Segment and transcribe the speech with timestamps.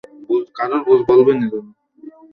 [0.59, 1.61] রাজকন্যা, তুমি যাও।